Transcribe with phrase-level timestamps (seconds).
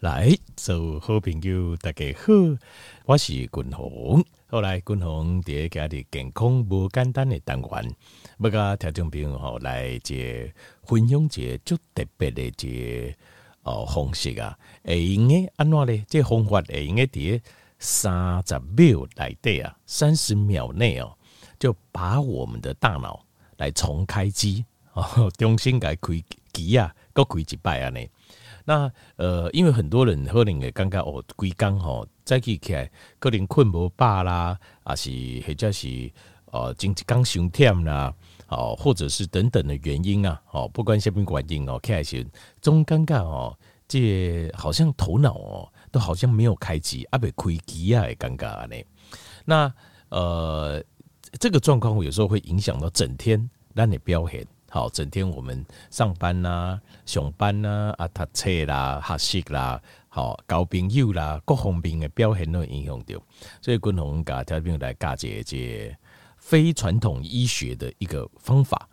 [0.00, 2.32] 来，做好朋友，大家好，
[3.04, 4.24] 我是君鸿。
[4.46, 7.94] 后来君鸿伫家里健康无简单的单元，
[8.38, 10.50] 要甲听众朋友吼来接
[10.84, 13.14] 分享一个足特别的一个
[13.64, 16.02] 哦方式啊，会用诶安怎咧？
[16.08, 17.38] 这方法会用诶伫
[17.78, 21.14] 三十秒内底啊，三十秒内哦，
[21.58, 23.22] 就把我们的大脑
[23.58, 24.64] 来重开机
[24.94, 26.14] 哦，重新来开
[26.54, 28.08] 机啊，搁开一摆安尼。
[28.70, 32.88] 那呃，因为很多人可能会感觉哦，规工吼早起起来
[33.18, 35.10] 可能困无饱啦，啊是
[35.44, 36.08] 或者是
[36.52, 38.14] 呃，经济刚伤忝啦，
[38.46, 42.24] 哦，或者是等等的原因啊，哦，不管什么原因哦，起来时
[42.62, 48.76] 总感觉哦，这好像头脑哦，都好像没有开机，啊，未开机啊，尴尬呢。
[49.44, 49.72] 那
[50.10, 50.80] 呃，
[51.40, 54.46] 这个状况有时候会影响到整天让你表现。
[54.72, 63.20] 好，整天我们上班呐、上班呐、啊、啊读册啦、学习啦，好交朋友啦，各方面的表现都影响到。
[63.60, 65.96] 所以，共同甲条友来教一个
[66.36, 68.88] 非传统医学的一个方法，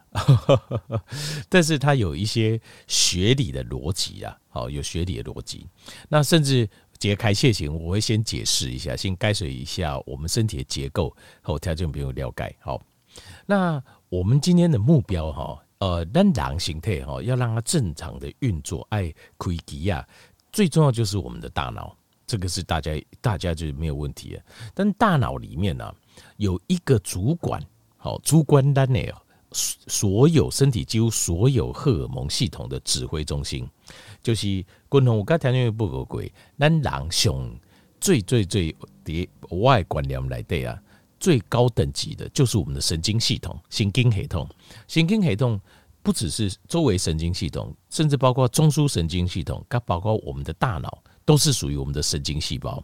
[1.47, 5.67] 但是它有一些学理的逻辑啊，好有学理的逻辑。
[6.09, 12.55] 那甚至解开谢型，我会先解释一下，先概述一下我们身体的结构，后条件朋友了解。
[12.61, 12.81] 好，
[13.45, 15.63] 那我们今天的目标哈。
[15.79, 20.03] 呃，让人形态哈，要让它正常的运作，爱开机啊，
[20.51, 24.41] 最重要就是我们的大脑，这个是大家大家就没有问题了。
[24.73, 25.95] 但大脑里面呢、啊，
[26.37, 27.61] 有一个主管，
[27.97, 29.13] 好，主管单内
[29.51, 33.69] 所有身体几乎所有荷尔蒙系统的指挥中心，
[34.21, 37.59] 就是共同我刚才讲不合规，让人上
[38.01, 40.81] 最最最的外观念来对啊。
[41.19, 44.47] 最高等级的就是我们的神经系统，神经系统，
[44.87, 45.59] 神经系统
[46.01, 52.83] 不只是周围神经系统，甚至包括中枢神经系统，它包括我们的大脑，都是属于我们的神经细胞。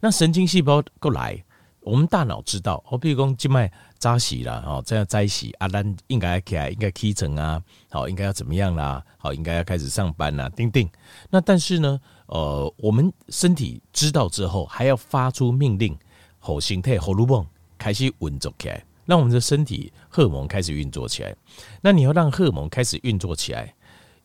[0.00, 1.42] 那神经细胞过来，
[1.80, 9.04] 我们大脑知道，哦，比如说静脉扎洗了，哦，这样扎洗，啊，咱应该起来，应该起程啊，好，应该要怎么样啦？
[9.18, 10.88] 好，应该要开始上班啦，叮叮。
[11.30, 15.96] 那但是呢，呃，我们身体知道之后，还要发出命令。
[16.44, 17.46] 后形态荷尔蒙
[17.78, 21.34] 开始运作起来，让我们的身体荷尔蒙开始运作起来。
[21.80, 23.74] 那你要让荷尔蒙开始运作起来，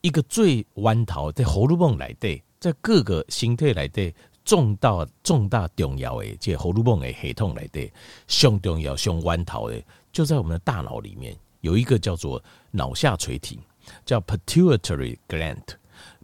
[0.01, 4.13] 一个最弯头在荷尔蒙来对，在各个形态来对
[4.43, 7.89] 重大重大重要的这荷尔蒙的系统来对，
[8.27, 9.81] 上重要上弯头的
[10.11, 13.59] 就在我们的大脑里面有一个叫做脑下垂体，
[14.05, 15.63] 叫 pituitary gland。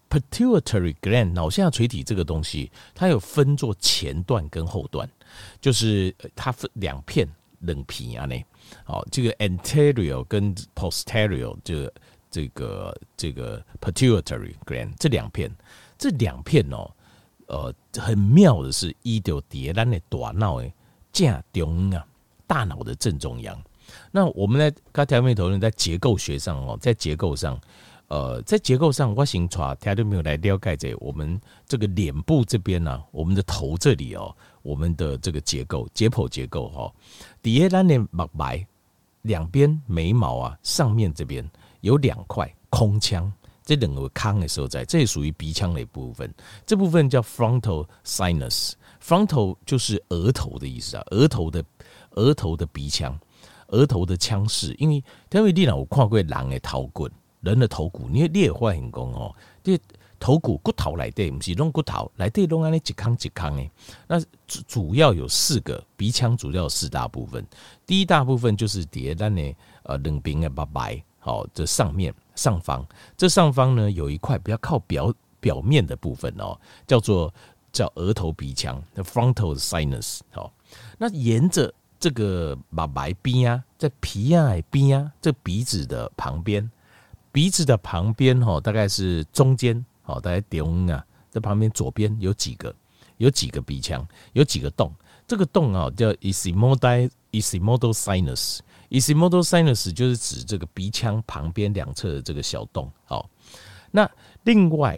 [0.10, 5.10] Pituitary gland 脑下垂体这个东西，它有分作前段跟后段。
[5.60, 7.28] 就是它分两片
[7.60, 8.42] 冷皮啊，呢，
[8.86, 11.92] 好，这个 anterior 跟 posterior 就
[12.32, 15.52] 这个这个 pituitary gland 这两片，
[15.98, 16.90] 这两片哦，
[17.48, 20.74] 呃，很妙的是，一丢叠咱的大脑诶，
[21.12, 22.08] 正中啊，
[22.48, 23.62] 大脑的正中央。
[24.12, 27.60] 那我们在刚才面头人在结构学上哦，在结构上。
[28.08, 36.94] 呃，在结构上，我先从他都没有来了解这我们这个脸部这边呢、我们的头这里哦，我们的这个结构解剖结构哈，
[37.42, 38.64] 底下咱的毛白
[39.24, 41.44] 两边眉毛啊，上面这边
[41.82, 43.34] 有两块空腔，
[43.64, 46.32] 这两个腔的时候在，这也属于鼻腔的一部分，
[46.64, 51.66] 这部分叫 frontal sinus，frontal 就是额头的意思啊，额头的
[52.12, 53.20] 额头的鼻腔，
[53.70, 57.10] 额头的腔室，因为因为你若有看过狼的头骨。
[57.45, 59.33] 人的头骨，你你也会很讲哦，
[59.63, 59.79] 这
[60.19, 63.69] 头骨骨头来的，不是弄骨头来的，弄安尼一腔一腔诶。
[64.07, 67.45] 那主主要有四个鼻腔，主要有四大部分。
[67.85, 72.83] 第一大部分就是底下呢，呃，冷冰的白白，好，这上面上方，
[73.16, 76.57] 这上方呢有一块比较靠表表面的部分哦，
[76.88, 77.31] 叫做
[77.72, 80.22] 叫额头鼻腔的 frontal sinus。
[80.31, 80.51] 好，
[80.97, 86.72] 那沿着这个白白边啊，在皮啊边啊，这鼻子的旁边。
[87.35, 92.74] 鼻子的旁边哈，大概是中间，好，大概中啊，在旁边左边有几个，
[93.18, 94.89] 有几个鼻腔，有几个洞。
[95.27, 102.89] 这个洞啊叫 ethmoidal ethmoidal sinus，ethmoidal sinus 就是指这个鼻腔旁边两侧的这个小洞。
[103.04, 103.30] 好，
[103.92, 104.10] 那
[104.45, 104.98] 另外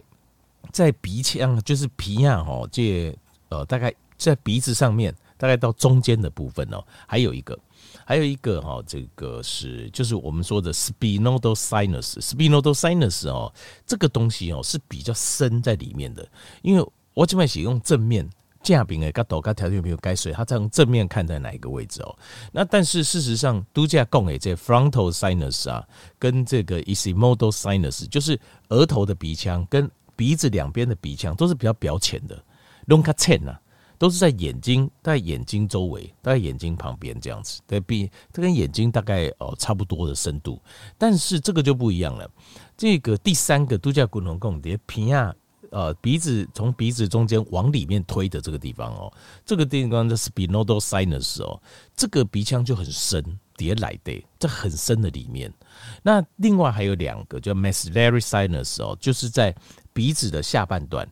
[0.71, 3.17] 在鼻腔就是皮啊，哈，这
[3.49, 7.57] 呃大概在鼻子上面，大概到中间的部分哦，还有一个。
[8.05, 13.53] 还有一个哈，这个是就是我们说的 sphenoidal sinus，spinodal sinus 哦，
[13.85, 16.25] 这个东西哦是比较深在里面的。
[16.61, 18.27] 因为我这边写用正面
[18.63, 22.17] 架柄诶，角度跟条件没有改水，它在用正面看在哪一个位置哦。
[22.53, 25.85] 那但是事实上，都架共诶这 frontal sinus 啊，
[26.17, 28.39] 跟这个 ethmoidal sinus，就是
[28.69, 32.41] 额头的鼻腔跟鼻子两边的鼻腔都是比较表浅的，
[32.85, 33.59] 隆卡浅呐，
[33.97, 40.61] 都是在眼睛，在眼睛周围，在眼睛旁边这样子，对，鼻这跟眼睛大概哦差不多的深度，
[40.97, 42.29] 但是这个就不一样了。
[42.75, 45.33] 这个第三个度假骨龙共叠皮亚。
[45.69, 49.11] 呃，鼻子从鼻子中间往里面推的这个地方哦，
[49.45, 51.61] 这个地方叫 spinodal sinus 哦，
[51.93, 53.21] 这个鼻腔就很深，
[53.57, 55.53] 叠来的，这很深的里面。
[56.01, 59.53] 那另外还有两个叫 maxillary sinus 哦，就是在
[59.91, 61.05] 鼻子的下半段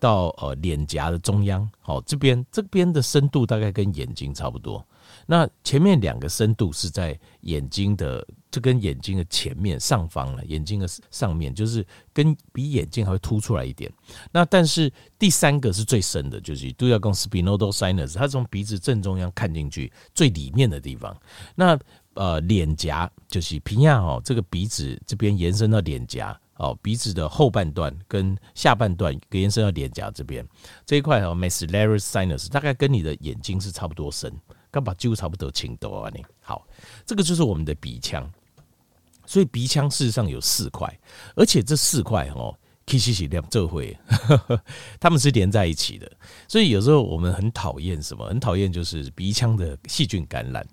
[0.00, 4.84] 到呃脸颊的中央，好，这边这边的深度大概跟眼睛差不多。
[5.26, 13.92] 那前面两个深度是在眼睛的，这跟眼睛的前面上方了，眼睛的上面就是跟比眼睛还会凸出来一点。
[14.32, 21.16] 那但是第三个是最深的，就是都要跟 sphenoidal sinus，它从鼻子正中央看进去最里面的地方。
[21.54, 21.78] 那
[22.14, 30.46] 呃脸颊就是平亚哦，这个鼻子这边延伸到脸颊哦，鼻子的后半段跟下半段延伸到脸颊这边
[30.84, 34.32] 这一块哦，maxillary sinus 大概跟你的眼睛是差不多深。
[34.70, 36.10] 刚把几乎差不多清多啊！
[36.14, 36.64] 你好，
[37.04, 38.30] 这个就是我们的鼻腔，
[39.26, 40.86] 所以鼻腔事实上有四块，
[41.34, 43.98] 而且这四块哦，其实是两这会，
[45.00, 46.08] 他们是连在一起的。
[46.46, 48.24] 所以有时候我们很讨厌什么？
[48.28, 50.64] 很讨厌就是鼻腔的细菌感染，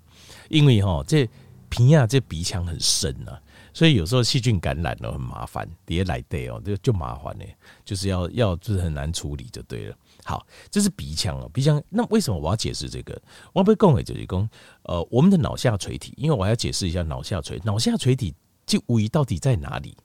[0.48, 1.28] 因为哈这
[1.68, 3.34] 皮亚这鼻腔很深啊，
[3.78, 7.44] 所以有时候细菌感染了很麻烦，叠来对哦，就就麻烦呢，
[7.84, 9.96] 就是要要就是很难处理就对了。
[10.24, 11.80] 好，这是鼻腔哦，鼻腔。
[11.88, 13.14] 那为什么我要解释这个？
[13.52, 14.50] 我要不要讲给就是讲，
[14.82, 18.34] 呃，我们的脑下垂体，因为我要解释一下脑下垂，脑下垂体
[18.66, 19.96] 这无疑到底在哪里？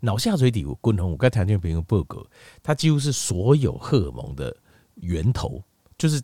[0.00, 2.22] 脑下垂体我共同，我刚才谈朋友报告，
[2.62, 4.54] 它几乎是所有荷尔蒙的
[4.96, 5.64] 源头，
[5.96, 6.20] 就是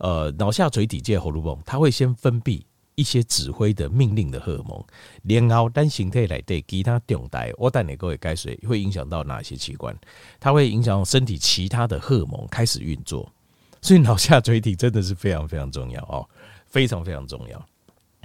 [0.00, 2.60] 呃，脑下垂体这个荷尔蒙，它会先分泌。
[3.00, 9.98] 一些指挥的命令的荷尔蒙，然后单形态来对其他重带，我带你各位解释会影响到哪些器官？
[10.38, 13.32] 它会影响身体其他的荷尔蒙开始运作，
[13.80, 16.28] 所以脑下垂体真的是非常非常重要哦，
[16.68, 17.66] 非常非常重要。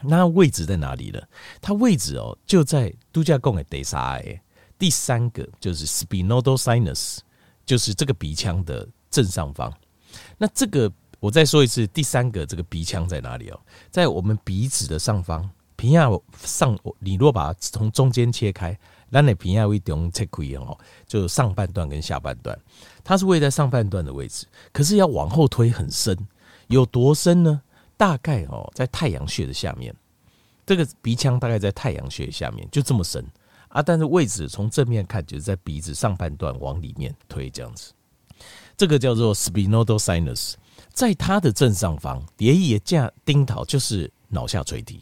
[0.04, 1.22] 那位置在哪里呢？
[1.62, 4.38] 它位置哦就在度假宫的第三个，
[4.78, 7.20] 第三个就是 spinodal sinus，
[7.66, 9.74] 就是这个鼻腔的正上方。
[10.38, 10.92] 那这个。
[11.26, 13.60] 我再说一次，第三个这个鼻腔在哪里哦？
[13.90, 16.08] 在我们鼻子的上方，鼻亚
[16.44, 18.78] 上，你若把它从中间切开，
[19.10, 20.78] 那你鼻亚会中切开哦，
[21.08, 22.56] 就上半段跟下半段，
[23.04, 26.16] 它是位在上半段的位置，可是要往后推很深，
[26.68, 27.60] 有多深呢？
[27.98, 29.96] 大概哦，在太阳穴的下面，
[30.64, 33.26] 这个鼻腔大概在太阳穴下面，就这么深
[33.70, 33.82] 啊。
[33.82, 37.94] 但是位置从正面看，就是在鼻子上半段往里面推这样子，
[38.78, 40.54] 这个叫做 sphenoidal sinus。
[40.96, 45.02] 在它的正上方，叠叶架丁桃就是脑下垂体。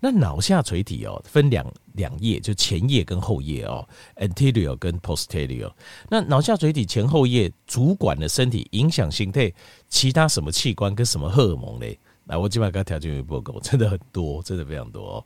[0.00, 1.64] 那脑下垂体哦，分两
[1.94, 5.72] 两叶，就前叶跟后叶哦，anterior 跟 posterior。
[6.08, 9.52] 那脑下垂体前后叶主管的身体影响形态，
[9.88, 11.98] 其他什么器官跟什么荷尔蒙嘞？
[12.26, 15.24] 来，我基本上跟条件有报告，真的很多，真的非常多哦。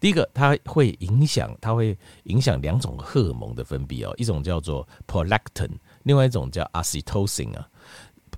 [0.00, 5.70] 第一个，它会影响，它会影响两种荷尔蒙的分泌哦，一种叫做 prolactin，
[6.02, 7.68] 另外一种叫 oxytocin 啊。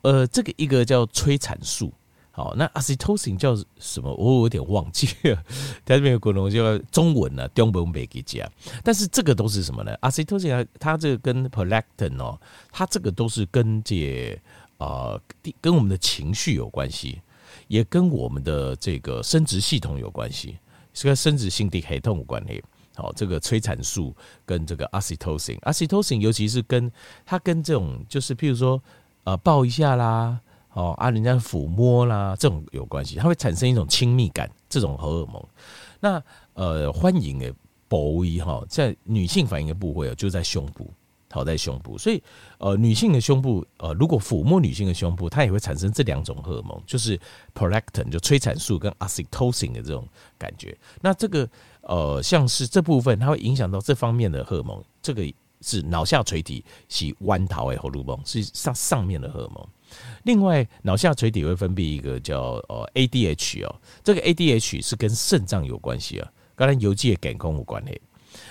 [0.04, 1.90] 呃，这个一个叫催产素，
[2.30, 4.12] 好，那 oxytocin 叫什么？
[4.16, 5.42] 我有点忘记了。
[5.82, 8.46] 它这边有可能叫中文呢，中文没给讲。
[8.82, 12.38] 但是这个都是什么呢？oxytocin 它这个跟 prolactin 哦，
[12.70, 14.38] 它这个都是跟这
[14.76, 15.18] 呃
[15.62, 17.23] 跟我们的情绪有关系，
[17.68, 20.58] 也跟我们的这个生殖系统有关系，
[20.92, 22.62] 是跟生殖性的系统有关系。
[22.94, 26.92] 好，这个催产素跟这个 oxytocin，oxytocin 尤其是跟
[27.25, 28.78] 它跟这种就是譬如说。
[29.25, 30.38] 呃，抱一下啦，
[30.75, 35.43] 哦啊，人家抚摸啦，这种有关系，它会产生一种亲密感，这种荷尔蒙。
[35.99, 37.52] 那呃，欢迎诶，
[37.88, 40.93] 保卫哈，在女性反应的部位就在胸部，
[41.31, 42.23] 好在胸部，所以
[42.59, 47.19] 呃，女性的胸部呃，如果抚摸女性的胸部，它也会产生这两种荷尔蒙，就是
[47.54, 50.76] prolactin 就催产素跟 oxytocin 的这种感觉。
[51.00, 51.49] 那这个
[51.81, 55.23] 呃，像是这部分，它会影响到这方面的荷尔蒙，这个。
[55.64, 59.66] 是脑下垂体是弯桃诶，荷尔蒙是上上面的荷尔蒙。
[60.25, 67.99] 另外，脑下垂体会分泌一个叫呃 ADH 哦，这个 ADH 是跟肾脏有关系啊，跟它邮寄的感光有关系。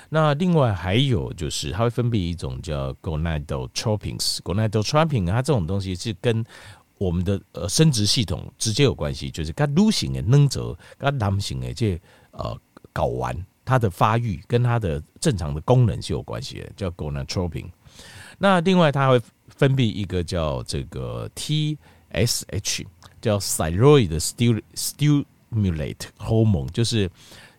[0.10, 6.42] 那另外还有就是，它会分泌一种叫 gonadotropins，gonadotropin 它这种东西是跟
[6.98, 12.00] 我们的呃生殖系统直接有关系，就是跟女性的能者，跟男性的这
[12.32, 12.58] 呃
[12.94, 13.46] 睾丸。
[13.66, 17.66] 它的发育跟它的正常的功能是有关系的，叫 gonadotropin。
[18.38, 22.86] 那另外它会分泌一个叫这个 TSH，
[23.22, 24.20] 叫 thyroid
[24.76, 27.10] stimulate hormone，就是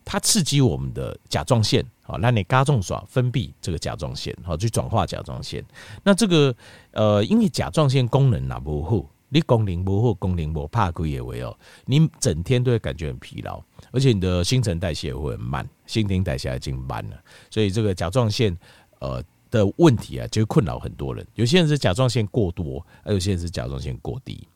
[0.05, 5.65] 它刺激我们的甲状腺好，让你加重耍分泌这个甲状腺，好去转化甲状腺。
[6.03, 6.55] 那这个
[6.91, 13.61] 呃，因为甲状腺功能哪不好，你功能不好，功能不怕亏也为哦，你整天都会感觉很疲劳，
[13.91, 18.57] 而且你的新陈代谢会很慢，新陈代谢已经慢了，所以这个甲状腺
[19.01, 21.27] 呃的问题啊，就困扰很多人。
[21.35, 24.47] 有些人是甲状腺过多，而有些人是甲状腺过低。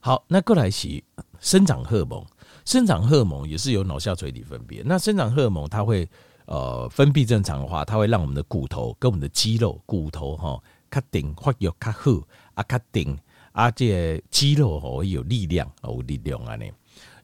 [0.00, 1.00] 好，那过来是
[1.38, 2.26] 生长荷尔蒙，
[2.64, 4.82] 生长荷尔蒙也是由脑下垂体分泌。
[4.84, 6.08] 那生长荷尔蒙它会。
[6.50, 10.58] 呃，分泌正常的话，它会让我们的骨头跟我们的肌肉，骨头哈，
[10.88, 12.10] 卡顶发育较好
[12.54, 13.14] 啊，卡顶
[13.58, 16.64] 啊，这个肌肉会有力量，有力量啊呢。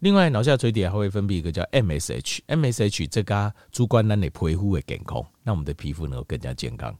[0.01, 6.93] 另外，脑下垂体还会分泌一个叫 MSH，MSH 这个主管咱的皮肤的健康，让我们的皮肤能够更加健康。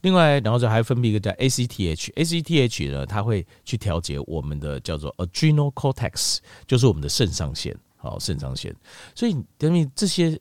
[0.00, 8.74] 另外，然后就还分泌一个叫 ACTH，ACTH 呢，它会去调节我们的叫做 Adrenal Cortex，就是我们的肾上腺，好，肾上腺。
[9.14, 10.36] 所以等于这些。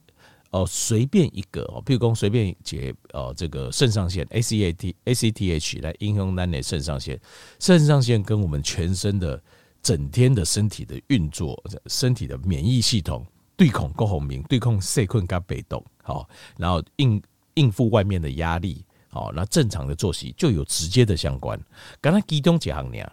[0.52, 7.20] 哦，随便一个哦，譬如说随便解哦，这个肾上腺 A C A T A C T H 来应用单的肾上腺，
[7.60, 9.40] 肾上腺跟我们全身的
[9.84, 13.24] 整天的身体的运作，身体的免疫系统
[13.56, 16.28] 对抗高红明，对抗细菌跟被动，好，
[16.58, 17.22] 然后应
[17.54, 21.60] 应付外面的压力，好，那正常的作息就有直接的相关。
[22.02, 23.08] 刚才其中几行呢，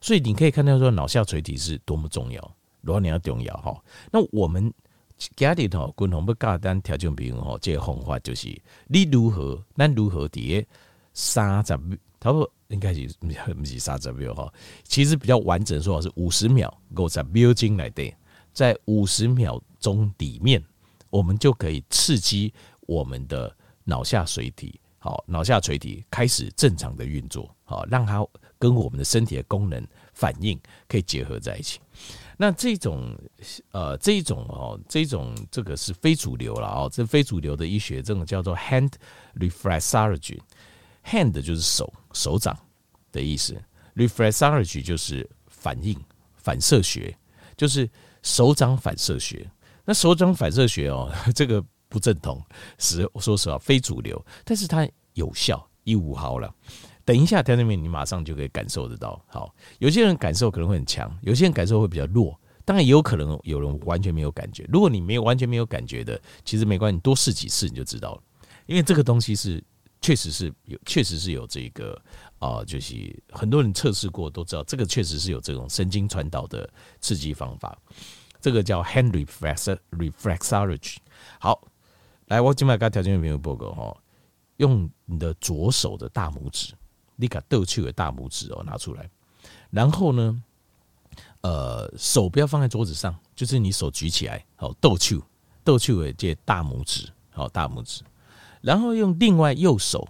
[0.00, 3.78] 所以你可以看到说脑下垂体是多么重要，多么重要哈。
[4.10, 4.72] 那我们。
[5.36, 8.48] 家里头，共同不简单调整平衡吼，这个方法就是
[8.86, 10.64] 你如何，咱如何伫
[11.12, 14.52] 三十秒，差不多应该是不是三十秒哈？
[14.84, 18.14] 其实比较完整说法是五十秒，五十秒钟来的，
[18.52, 20.62] 在五十秒钟里面，
[21.10, 28.24] 我们就可以刺激我们的脑下垂体，好，脑下垂体开始正常的运作，好，让它
[28.58, 31.80] 跟我们的身体的功能反应可以结合在一起。
[32.36, 33.18] 那这种
[33.72, 38.92] 呃，这种哦，这种这个是非主流了哦，这非主流的医学，这种叫做 hand
[39.34, 40.38] reflexology。
[41.04, 42.56] hand 就是手手掌
[43.10, 43.60] 的意思
[43.96, 45.98] ，reflexology 就是反应
[46.36, 47.16] 反射学，
[47.56, 47.88] 就是
[48.22, 49.50] 手掌反射学。
[49.84, 52.40] 那手掌反射学哦， 这个不正统，
[52.78, 56.54] 是说实话非主流，但是它有效，一五毫了。
[57.08, 59.18] 等一下，在那边你马上就可以感受得到。
[59.28, 62.38] 好，有些人感受可能会很强，有些人感受会比较弱。
[62.66, 64.68] 当然也有可能有人完全没有感觉。
[64.70, 68.22] 如果你没有完全没有感觉的，其实没关系，你多试几次你就知道了。
[68.66, 69.64] 因为这个东西是
[70.02, 71.94] 确实是有，确实是有这个
[72.40, 72.94] 啊、呃，就是
[73.30, 76.68] 很多人测试过都知道，这个确实是有这种神经传导的
[77.00, 77.74] 刺激方法。
[78.38, 80.96] 这个叫 hand reflex reflexology。
[81.40, 81.66] 好，
[82.26, 83.96] 来，我今晚给条件有没有报告哈？
[84.58, 86.74] 用你的左手的大拇指。
[87.20, 89.10] 你把逗趣的大拇指哦拿出来，
[89.70, 90.40] 然后呢，
[91.40, 95.20] 呃，手不要放在桌子上，就是你手举起来，好逗趣，
[95.64, 98.04] 逗趣的这大拇指，好大拇指，
[98.60, 100.06] 然后用另外右手，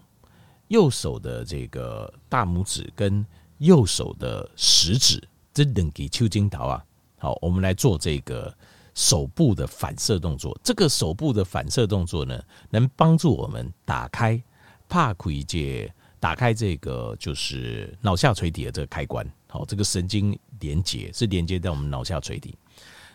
[0.68, 3.24] 右手的这个大拇指跟
[3.56, 6.84] 右手的食指，这两个手指头啊，
[7.18, 8.54] 好，我们来做这个
[8.94, 10.54] 手部的反射动作。
[10.62, 12.38] 这个手部的反射动作呢，
[12.68, 14.42] 能帮助我们打开
[14.90, 15.90] 帕奎杰。
[16.20, 22.54] 打开这个就是脑下垂体的这个开关，好，这个神经连接是连接在我们脑下垂体。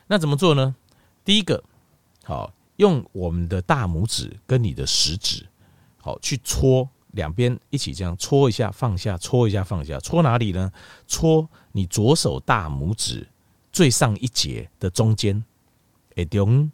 [0.07, 0.75] 那怎么做呢？
[1.23, 1.63] 第一个，
[2.23, 5.45] 好，用我们的大拇指跟你的食指，
[5.97, 10.71] 好，去搓两边一起这样搓一下，放下，搓一下，放下，搓哪里呢？
[11.07, 13.27] 搓你左手大拇指
[13.71, 15.43] 最上一节的中间，
[16.15, 16.71] 哎，中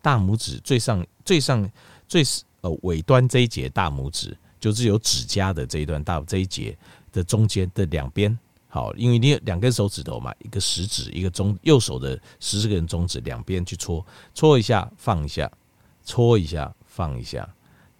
[0.00, 1.68] 大拇指最上最上
[2.06, 2.22] 最
[2.60, 4.36] 呃尾端这一节大拇指。
[4.60, 6.76] 就是有指甲的这一段大这一节
[7.12, 8.36] 的中间的两边，
[8.68, 15.50] 好，因为你有两根手指头嘛，一个食指，一个中右手的十根中指，两边去搓，搓一下放一下，
[16.04, 17.48] 搓一下放一下，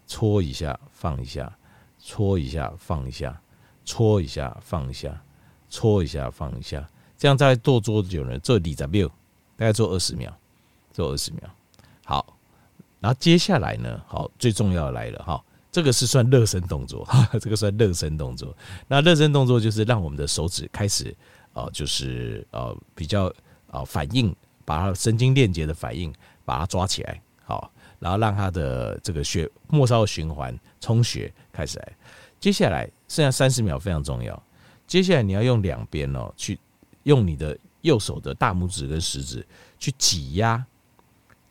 [0.06, 1.52] 搓一下放一下，
[1.98, 3.40] 搓一下放一下，
[3.84, 5.22] 搓一下放一下，
[5.70, 9.08] 搓一下放一下，这样再多久呢，做二十秒，
[9.56, 10.30] 大概做二十秒，
[10.92, 11.44] 做二十秒，
[12.04, 12.36] 好，
[13.00, 15.42] 然后接下来呢，好，最重要的来了哈。
[15.78, 17.06] 这个是算热身动作，
[17.40, 18.52] 这个算热身动作。
[18.88, 21.16] 那热身动作就是让我们的手指开始，
[21.52, 23.32] 呃，就是呃比较
[23.70, 26.12] 呃反应，把它神经链接的反应
[26.44, 27.70] 把它抓起来，好，
[28.00, 31.92] 然后让它的这个血末梢循环充血开始来。
[32.40, 34.42] 接下来剩下三十秒非常重要。
[34.85, 36.58] 接下来你要用两边哦，去
[37.04, 39.47] 用你的右手的大拇指跟食指
[39.78, 40.66] 去挤压，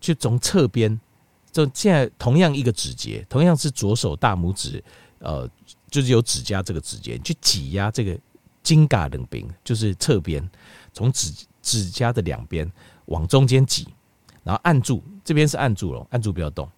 [0.01, 0.99] 去从侧边。
[1.57, 4.83] 就现在同样一个指节，同样是左手大拇指，
[5.17, 5.49] 呃，
[5.89, 8.15] 就是有指甲这个指节，去挤压这个
[8.61, 10.47] 筋嘎冷冰，就是侧边，
[10.93, 11.33] 从指
[11.63, 12.71] 指甲的两边
[13.05, 13.87] 往中间挤，
[14.43, 16.69] 然后按住，这边是按住了，按住不要动。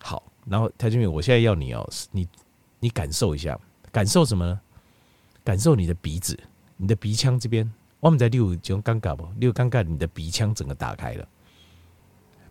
[0.00, 2.26] 好，然后条件我现在要你哦，你
[2.80, 3.56] 你感受一下，
[3.92, 4.60] 感受什么呢？
[5.44, 6.36] 感受你的鼻子，
[6.76, 9.28] 你的鼻腔这边，我们在六种尴尬不？
[9.38, 11.28] 六尴尬，你的鼻腔整个打开了。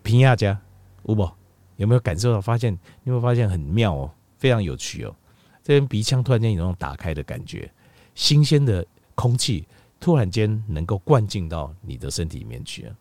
[0.01, 0.59] 平亚家，
[1.05, 1.29] 有不？
[1.77, 2.39] 有没有感受到？
[2.39, 5.15] 发现你有没有发现很妙哦，非常有趣哦。
[5.63, 7.71] 这边鼻腔突然间有那种打开的感觉，
[8.13, 9.67] 新鲜的空气
[9.99, 12.95] 突然间能够灌进到你的身体里面去了。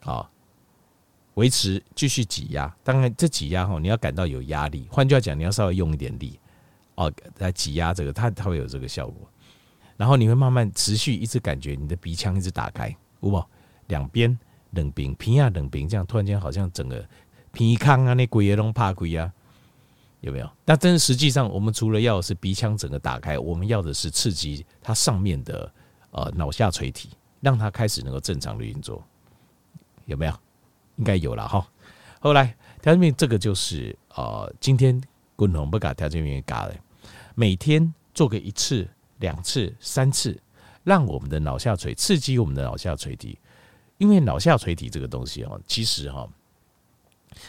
[0.00, 0.30] 好，
[1.34, 2.72] 维持继续挤压。
[2.84, 4.86] 当然，这挤压哈，你要感到有压力。
[4.90, 6.38] 换句话讲，你要稍微用一点力
[6.94, 9.28] 哦，来挤压这个，它它会有这个效果。
[9.96, 13.44] 然后你会慢慢持续一直感觉你的鼻腔一直打开，有无？
[13.88, 14.38] 两边
[14.72, 17.06] 冷冰，平亚冷冰，这样突然间好像整个
[17.52, 19.32] 鼻腔啊，那鬼也拢怕鬼啊。
[20.20, 20.50] 有没有？
[20.64, 25.70] 但真实际上，我们除了要的是鼻腔整个打开，我们要的是刺激它上面的
[26.10, 29.04] 呃脑下垂体，让它开始能够正常的运作。
[30.06, 30.32] 有没有？
[30.96, 31.64] 应该有了哈。
[32.18, 35.00] 后来条件面这个就是呃，今天
[35.36, 36.74] 滚筒不搞条件面搞的，
[37.34, 40.36] 每天做个一次、两次、三次，
[40.82, 43.38] 让我们的脑下垂刺激我们的脑下垂体，
[43.98, 46.28] 因为脑下垂体这个东西哦，其实哈，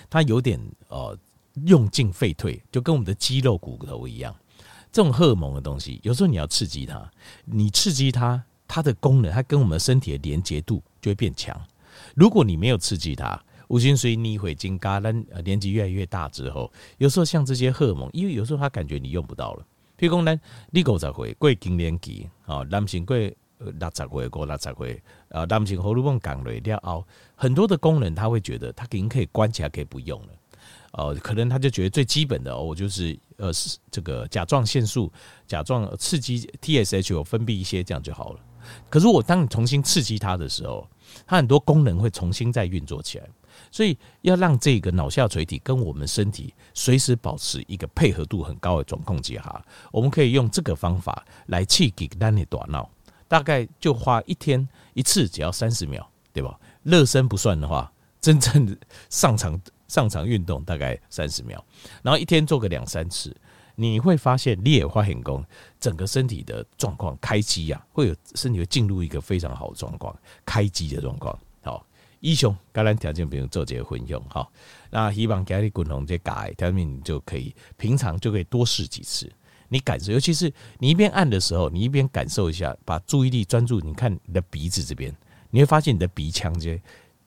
[0.09, 1.17] 它有点呃。
[1.65, 4.31] 用进废退，就跟我们的肌肉骨头一样。
[4.91, 7.11] 这种荷尔蒙的东西，有时候你要刺激它，
[7.45, 11.59] 你刺激它，它的功能，它跟我们身体的连接度就会变强。
[12.13, 19.65] 如果你没有刺激它，无形随逆回金嘎，但年纪越来越大之后，有时候像这些荷尔蒙，因为有时候他感觉你用不到了。
[19.97, 20.39] 譬如讲，咱
[20.69, 23.17] 你五十岁过更年期，啊，男性过
[23.59, 30.27] 六十岁过六十岁，啊，男性荷尔蒙降了了后，很多的功能他会觉得他已经可以关起来，可以不用了。
[30.93, 33.51] 呃，可能他就觉得最基本的，我就是呃，
[33.91, 35.11] 这个甲状腺素、
[35.45, 38.39] 甲状刺激 TSH 有分泌一些，这样就好了。
[38.89, 40.87] 可是我当你重新刺激它的时候，
[41.25, 43.27] 它很多功能会重新再运作起来。
[43.71, 52.89] 所以要让这个脑下垂体跟我们身体随时保持一个配合度很高的总控制哈，我们可以用这个方法来刺激咱的大脑，
[53.27, 56.59] 大概就花一天一次，只要三十秒，对吧？
[56.83, 58.77] 热身不算的话，真正
[59.09, 59.59] 上场。
[59.87, 61.63] 上场运动大概三十秒，
[62.03, 63.33] 然后一天做个两三次，
[63.75, 65.41] 你会发现你也花很功，
[65.79, 70.13] 整个身体的状况开机呀，会有身体会进入一个非常好的状况，
[70.45, 71.39] 开机的状况。
[71.61, 71.87] 好，
[72.19, 74.51] 一雄橄榄条件不用做这个混用，好，
[74.89, 79.31] 那希望给你滚红这改条命，你就可以平常就可以多试几次，
[79.69, 85.13] 你感受，尤其是你一边按的时候，你一边感受一下，把注意力专注，你看你的鼻子这边，
[85.49, 86.81] 你会发现你的鼻腔这些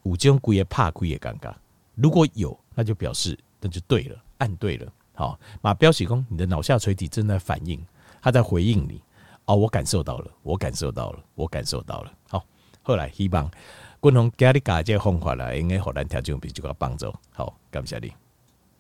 [0.05, 1.55] 五种骨也怕骨也尴尬。
[1.95, 4.91] 如果有，那就表示那就对了，按对了。
[5.13, 7.79] 好，马标喜功，你的脑下垂体正在反应，
[8.23, 9.03] 他在回应你。
[9.45, 12.13] 哦，我感受到了，我感受到了，我感受到了。
[12.29, 12.45] 好，
[12.83, 13.51] 后来希望
[13.99, 17.13] 共同给你改这方法了，应该好难调整比较帮助。
[17.33, 18.11] 好，感谢你。